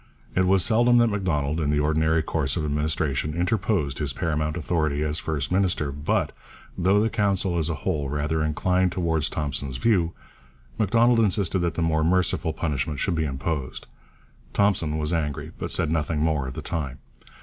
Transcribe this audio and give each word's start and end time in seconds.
It 0.33 0.47
was 0.47 0.65
seldom 0.65 0.97
that 0.97 1.11
Macdonald, 1.11 1.59
in 1.59 1.69
the 1.69 1.79
ordinary 1.79 2.23
course 2.23 2.57
of 2.57 2.65
administration, 2.65 3.35
interposed 3.35 3.99
his 3.99 4.13
paramount 4.13 4.57
authority 4.57 5.03
as 5.03 5.19
first 5.19 5.51
minister, 5.51 5.91
but, 5.91 6.31
though 6.75 6.99
the 6.99 7.07
Council 7.07 7.55
as 7.55 7.69
a 7.69 7.75
whole 7.75 8.09
rather 8.09 8.41
inclined 8.43 8.91
towards 8.91 9.29
Thompson's 9.29 9.77
view, 9.77 10.13
Macdonald 10.79 11.19
insisted 11.19 11.59
that 11.59 11.75
the 11.75 11.83
more 11.83 12.03
merciful 12.03 12.51
punishment 12.51 12.99
should 12.99 13.13
be 13.13 13.25
imposed. 13.25 13.85
Thompson 14.53 14.97
was 14.97 15.13
angry, 15.13 15.51
but 15.59 15.69
said 15.69 15.91
nothing 15.91 16.19
more 16.19 16.47
at 16.47 16.55
the 16.55 16.63
time. 16.63 16.97